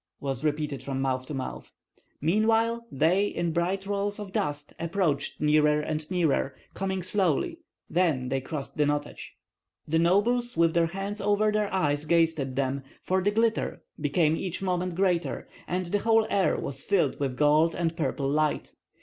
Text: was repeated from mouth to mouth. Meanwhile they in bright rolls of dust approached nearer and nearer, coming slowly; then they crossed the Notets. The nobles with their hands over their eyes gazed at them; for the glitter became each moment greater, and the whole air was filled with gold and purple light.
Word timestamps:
was 0.19 0.43
repeated 0.43 0.81
from 0.81 0.99
mouth 0.99 1.27
to 1.27 1.33
mouth. 1.35 1.71
Meanwhile 2.19 2.87
they 2.91 3.27
in 3.27 3.51
bright 3.53 3.85
rolls 3.85 4.17
of 4.17 4.31
dust 4.31 4.73
approached 4.79 5.39
nearer 5.39 5.79
and 5.79 6.09
nearer, 6.09 6.55
coming 6.73 7.03
slowly; 7.03 7.59
then 7.87 8.29
they 8.29 8.41
crossed 8.41 8.77
the 8.77 8.87
Notets. 8.87 9.29
The 9.87 9.99
nobles 9.99 10.57
with 10.57 10.73
their 10.73 10.87
hands 10.87 11.21
over 11.21 11.51
their 11.51 11.71
eyes 11.71 12.05
gazed 12.05 12.39
at 12.39 12.55
them; 12.55 12.81
for 13.03 13.21
the 13.21 13.29
glitter 13.29 13.83
became 13.99 14.35
each 14.35 14.59
moment 14.59 14.95
greater, 14.95 15.47
and 15.67 15.85
the 15.85 15.99
whole 15.99 16.25
air 16.31 16.57
was 16.59 16.81
filled 16.81 17.19
with 17.19 17.37
gold 17.37 17.75
and 17.75 17.95
purple 17.95 18.27
light. 18.27 18.73